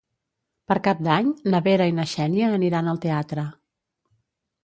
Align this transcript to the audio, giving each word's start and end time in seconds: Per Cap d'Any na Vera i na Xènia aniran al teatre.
Per 0.69 0.75
Cap 0.87 1.03
d'Any 1.07 1.27
na 1.55 1.59
Vera 1.67 1.85
i 1.91 1.93
na 1.99 2.07
Xènia 2.13 2.49
aniran 2.59 2.91
al 2.93 3.01
teatre. 3.05 3.43